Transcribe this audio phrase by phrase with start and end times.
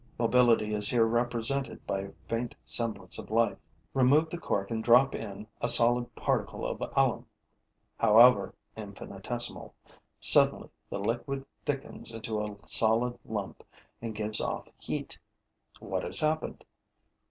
[0.17, 3.59] Mobility is here represented by a faint semblance of life.
[3.93, 7.27] Remove the cork and drop in a solid particle of alum,
[7.99, 9.75] however infinitesimal.
[10.19, 13.63] Suddenly, the liquid thickens into a solid lump
[14.01, 15.19] and gives off heat.
[15.79, 16.63] What has happened?